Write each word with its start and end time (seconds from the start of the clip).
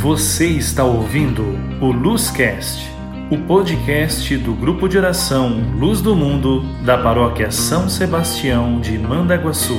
Você 0.00 0.46
está 0.46 0.84
ouvindo 0.84 1.42
o 1.82 1.90
Luzcast, 1.90 2.88
o 3.32 3.46
podcast 3.48 4.38
do 4.38 4.54
grupo 4.54 4.88
de 4.88 4.96
oração 4.96 5.76
Luz 5.76 6.00
do 6.00 6.14
Mundo 6.14 6.62
da 6.84 6.96
paróquia 6.96 7.50
São 7.50 7.88
Sebastião 7.88 8.80
de 8.80 8.96
Mandaguaçu. 8.96 9.76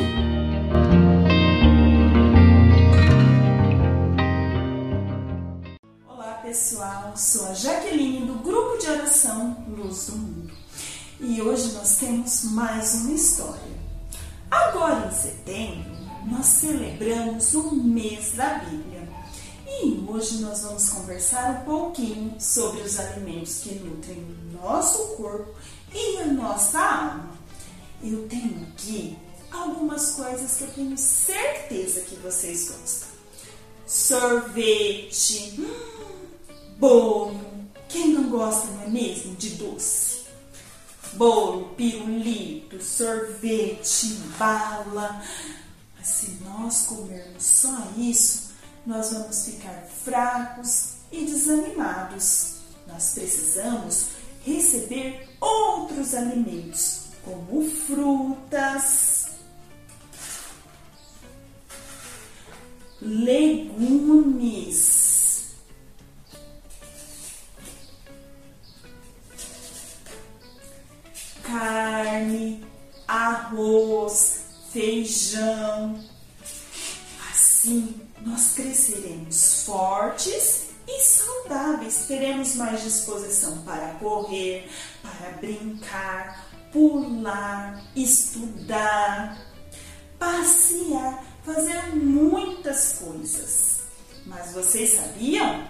Olá 6.05 6.33
pessoal, 6.43 7.13
sou 7.15 7.47
a 7.47 7.53
Jaqueline 7.53 8.25
do 8.25 8.33
grupo 8.43 8.77
de 8.77 8.89
oração 8.89 9.63
Luz 9.69 10.07
do 10.07 10.17
Mundo 10.17 10.51
e 11.21 11.41
hoje 11.41 11.71
nós 11.71 11.95
temos 11.95 12.43
mais 12.51 12.93
uma 13.05 13.13
história. 13.13 13.79
Agora 14.51 15.07
em 15.07 15.11
setembro, 15.11 15.91
nós 16.29 16.45
celebramos 16.45 17.53
o 17.53 17.73
mês 17.73 18.33
da 18.35 18.55
Bíblia. 18.55 18.98
Hoje 20.07 20.39
nós 20.39 20.61
vamos 20.61 20.89
conversar 20.89 21.61
um 21.61 21.65
pouquinho 21.65 22.35
sobre 22.39 22.81
os 22.81 22.99
alimentos 22.99 23.59
que 23.59 23.75
nutrem 23.75 24.17
o 24.17 24.61
nosso 24.61 25.15
corpo 25.15 25.53
e 25.93 26.17
a 26.17 26.25
nossa 26.27 26.79
alma. 26.79 27.37
Eu 28.03 28.27
tenho 28.27 28.67
aqui 28.71 29.17
algumas 29.51 30.11
coisas 30.11 30.57
que 30.57 30.63
eu 30.63 30.71
tenho 30.71 30.97
certeza 30.97 32.01
que 32.01 32.15
vocês 32.15 32.69
gostam. 32.69 33.09
Sorvete, 33.87 35.55
hum, 35.59 36.27
bolo. 36.77 37.39
Quem 37.87 38.09
não 38.09 38.29
gosta, 38.29 38.67
não 38.67 38.83
é 38.83 38.89
mesmo, 38.89 39.35
de 39.35 39.51
doce? 39.51 40.19
bolo, 41.13 41.73
pirulito, 41.75 42.81
sorvete, 42.83 44.07
bala. 44.37 45.23
Mas 45.97 46.07
se 46.07 46.37
nós 46.43 46.85
comermos 46.85 47.43
só 47.43 47.87
isso, 47.97 48.48
nós 48.85 49.11
vamos 49.11 49.45
ficar 49.45 49.87
fracos 50.03 50.93
e 51.11 51.25
desanimados. 51.25 52.55
Nós 52.87 53.13
precisamos 53.13 54.09
receber 54.45 55.29
outros 55.39 56.13
alimentos, 56.13 57.01
como 57.23 57.69
frutas, 57.69 59.29
legumes 63.01 64.99
carne, 71.49 72.63
arroz, 73.07 74.43
feijão. 74.71 75.99
Assim 77.59 77.93
nós 78.21 78.53
cresceremos 78.53 79.63
fortes 79.65 80.67
e 80.87 81.01
saudáveis. 81.01 82.05
Teremos 82.07 82.55
mais 82.55 82.81
disposição 82.81 83.57
para 83.63 83.95
correr, 83.95 84.71
para 85.01 85.31
brincar, 85.31 86.47
pular, 86.71 87.83
estudar, 87.93 89.37
passear, 90.17 91.21
fazer 91.43 91.97
muitas 91.97 92.93
coisas. 92.93 93.81
Mas 94.25 94.53
vocês 94.53 94.91
sabiam 94.91 95.67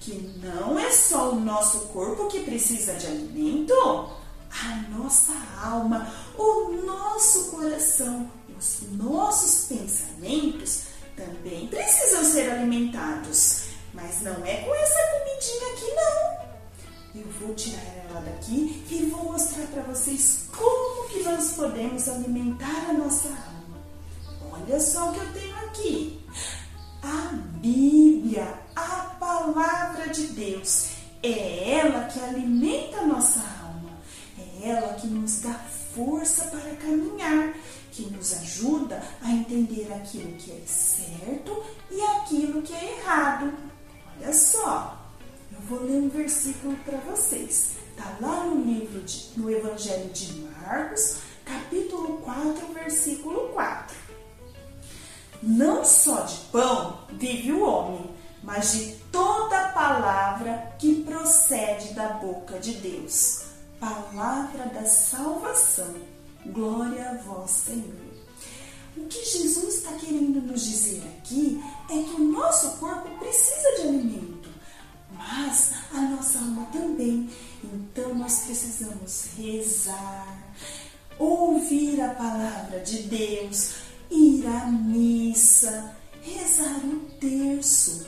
que 0.00 0.40
não 0.42 0.76
é 0.76 0.90
só 0.90 1.30
o 1.30 1.40
nosso 1.40 1.86
corpo 1.92 2.26
que 2.26 2.40
precisa 2.40 2.94
de 2.94 3.06
alimento? 3.06 4.18
a 4.50 4.76
nossa 4.90 5.34
alma, 5.62 6.10
o 6.36 6.70
nosso 6.84 7.50
coração, 7.50 8.30
os 8.58 8.80
nossos 8.92 9.66
pensamentos 9.66 10.88
também 11.18 11.66
precisam 11.66 12.24
ser 12.24 12.50
alimentados. 12.50 13.64
Mas 13.92 14.22
não 14.22 14.44
é 14.44 14.56
com 14.58 14.74
essa 14.74 14.98
comidinha 15.18 15.72
aqui, 15.72 15.94
não. 15.94 17.22
Eu 17.22 17.28
vou 17.40 17.54
tirar 17.54 17.82
ela 18.08 18.20
daqui 18.20 18.84
e 18.90 19.06
vou 19.06 19.32
mostrar 19.32 19.66
para 19.66 19.82
vocês 19.82 20.46
como 20.56 21.08
que 21.08 21.22
nós 21.22 21.52
podemos 21.52 22.08
alimentar 22.08 22.90
a 22.90 22.92
nossa 22.92 23.28
alma. 23.28 23.82
Olha 24.52 24.78
só 24.78 25.10
o 25.10 25.14
que 25.14 25.20
eu 25.20 25.32
tenho 25.32 25.56
aqui. 25.66 26.20
A 27.02 27.32
Bíblia, 27.60 28.46
a 28.76 29.16
palavra 29.18 30.08
de 30.08 30.28
Deus, 30.28 30.90
é 31.22 31.78
ela 31.78 32.04
que 32.04 32.20
alimenta 32.20 32.98
a 32.98 33.06
nossa 33.06 33.40
alma 33.40 33.68
é 34.38 34.70
ela 34.70 34.94
que 34.94 35.06
nos 35.06 35.40
dá 35.40 35.54
força 35.94 36.44
para 36.44 36.76
caminhar, 36.76 37.54
que 37.98 38.14
nos 38.14 38.32
ajuda 38.34 39.02
a 39.20 39.32
entender 39.32 39.92
aquilo 39.92 40.32
que 40.36 40.52
é 40.52 40.62
certo 40.64 41.64
e 41.90 42.00
aquilo 42.00 42.62
que 42.62 42.72
é 42.72 42.98
errado. 42.98 43.52
Olha 44.16 44.32
só, 44.32 45.04
eu 45.50 45.60
vou 45.62 45.82
ler 45.82 46.02
um 46.02 46.08
versículo 46.08 46.76
para 46.84 46.98
vocês. 46.98 47.72
Está 47.90 48.16
lá 48.20 48.44
no 48.44 48.64
livro, 48.64 49.00
de, 49.02 49.30
no 49.36 49.50
Evangelho 49.50 50.08
de 50.10 50.32
Marcos, 50.42 51.16
capítulo 51.44 52.18
4, 52.18 52.72
versículo 52.72 53.48
4. 53.48 53.96
Não 55.42 55.84
só 55.84 56.20
de 56.20 56.36
pão 56.52 57.00
vive 57.10 57.50
o 57.50 57.64
homem, 57.64 58.10
mas 58.44 58.74
de 58.74 58.94
toda 59.10 59.70
palavra 59.70 60.76
que 60.78 61.02
procede 61.02 61.94
da 61.94 62.10
boca 62.10 62.60
de 62.60 62.74
Deus 62.74 63.48
palavra 63.80 64.66
da 64.66 64.84
salvação. 64.84 66.17
Glória 66.46 67.10
a 67.10 67.14
vós, 67.22 67.50
Senhor. 67.50 68.08
O 68.96 69.06
que 69.06 69.24
Jesus 69.24 69.76
está 69.76 69.92
querendo 69.92 70.40
nos 70.40 70.64
dizer 70.64 71.02
aqui 71.18 71.62
é 71.88 72.02
que 72.02 72.20
o 72.20 72.32
nosso 72.32 72.78
corpo 72.78 73.08
precisa 73.18 73.76
de 73.76 73.88
alimento, 73.88 74.48
mas 75.12 75.72
a 75.92 76.00
nossa 76.00 76.38
alma 76.38 76.66
também. 76.72 77.30
Então 77.62 78.14
nós 78.14 78.40
precisamos 78.40 79.26
rezar, 79.36 80.54
ouvir 81.18 82.00
a 82.00 82.14
palavra 82.14 82.80
de 82.80 83.04
Deus, 83.04 83.74
ir 84.10 84.46
à 84.46 84.66
missa, 84.66 85.96
rezar 86.22 86.78
o 86.84 87.00
terço, 87.20 88.06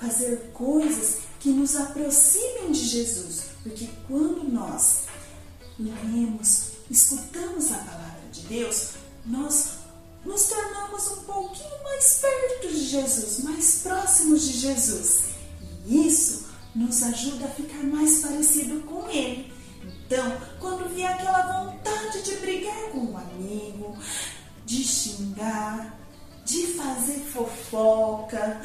fazer 0.00 0.50
coisas 0.52 1.18
que 1.38 1.50
nos 1.50 1.76
aproximem 1.76 2.72
de 2.72 2.80
Jesus, 2.80 3.44
porque 3.62 3.88
quando 4.06 4.44
nós 4.44 5.04
lemos, 5.78 6.72
escutamos 6.90 7.70
a 7.70 7.78
palavra 7.78 8.22
de 8.32 8.40
Deus, 8.42 8.90
nós 9.24 9.78
nos 10.24 10.42
tornamos 10.44 11.08
um 11.12 11.22
pouquinho 11.22 11.82
mais 11.84 12.20
perto 12.20 12.68
de 12.68 12.84
Jesus, 12.84 13.44
mais 13.44 13.80
próximos 13.82 14.42
de 14.42 14.52
Jesus. 14.58 15.24
E 15.86 16.06
isso 16.08 16.48
nos 16.74 17.02
ajuda 17.02 17.46
a 17.46 17.50
ficar 17.50 17.82
mais 17.84 18.20
parecido 18.20 18.80
com 18.82 19.08
Ele. 19.08 19.52
Então, 20.06 20.40
quando 20.58 20.92
vier 20.94 21.12
aquela 21.12 21.64
vontade 21.64 22.22
de 22.22 22.36
brigar 22.36 22.90
com 22.90 22.98
um 22.98 23.16
amigo, 23.16 23.96
de 24.66 24.84
xingar, 24.84 25.98
de 26.44 26.66
fazer 26.68 27.20
fofoca, 27.20 28.60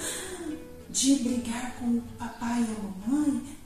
de 0.90 1.16
brigar 1.16 1.76
com 1.78 1.98
o 1.98 2.02
papai 2.18 2.62
e 2.62 3.08
a 3.08 3.12
mamãe, 3.14 3.58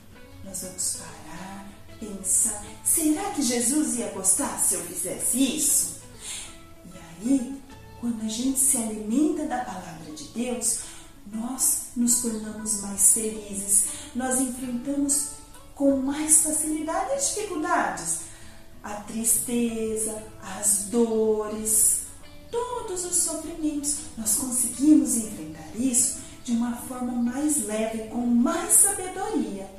nós 0.44 0.62
vamos 0.62 0.98
parar 0.98 1.59
pensa: 2.00 2.62
será 2.84 3.32
que 3.32 3.42
Jesus 3.42 3.98
ia 3.98 4.10
gostar 4.10 4.58
se 4.60 4.76
eu 4.76 4.82
fizesse 4.82 5.58
isso? 5.58 6.00
E 6.86 6.98
aí, 7.28 7.62
quando 8.00 8.24
a 8.24 8.30
gente 8.30 8.60
se 8.60 8.78
alimenta 8.78 9.46
da 9.46 9.64
palavra 9.64 10.12
de 10.14 10.24
Deus, 10.26 10.80
nós 11.32 11.90
nos 11.96 12.22
tornamos 12.22 12.82
mais 12.82 13.12
felizes, 13.14 13.86
nós 14.16 14.40
enfrentamos 14.40 15.30
com 15.76 15.98
mais 15.98 16.42
facilidade 16.44 17.14
as 17.14 17.30
dificuldades, 17.30 18.20
a 18.84 18.96
tristeza, 19.02 20.24
as 20.42 20.86
dores, 20.86 22.02
todos 22.52 23.06
os 23.06 23.16
sofrimentos. 23.16 23.98
Nós 24.18 24.36
conseguimos 24.36 25.18
enfrentar 25.18 25.76
isso 25.76 26.20
de 26.44 26.52
uma 26.54 26.76
forma 26.76 27.14
mais 27.14 27.66
leve, 27.66 28.10
com 28.10 28.26
mais 28.26 28.74
sabedoria. 28.74 29.79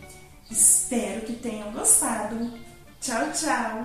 Espero 0.50 1.20
que 1.20 1.34
tenham 1.34 1.70
gostado. 1.72 2.50
Tchau, 3.00 3.28
tchau. 3.32 3.84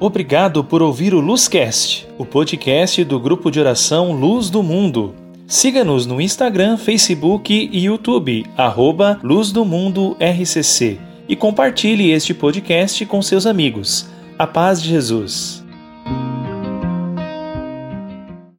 Obrigado 0.00 0.64
por 0.64 0.82
ouvir 0.82 1.14
o 1.14 1.20
Luzcast, 1.20 2.08
o 2.18 2.24
podcast 2.24 3.04
do 3.04 3.20
grupo 3.20 3.50
de 3.50 3.60
oração 3.60 4.12
Luz 4.12 4.50
do 4.50 4.62
Mundo. 4.62 5.14
Siga-nos 5.46 6.06
no 6.06 6.20
Instagram, 6.20 6.76
Facebook 6.76 7.52
e 7.70 7.84
YouTube, 7.84 8.44
arroba 8.56 9.20
Luz 9.22 9.52
do 9.52 9.64
Mundo 9.64 10.16
RCC, 10.18 10.98
e 11.28 11.36
compartilhe 11.36 12.10
este 12.10 12.32
podcast 12.32 13.04
com 13.06 13.20
seus 13.22 13.46
amigos. 13.46 14.06
A 14.38 14.46
paz 14.46 14.82
de 14.82 14.88
Jesus. 14.88 15.61